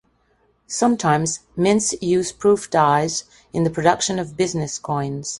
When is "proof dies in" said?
2.31-3.65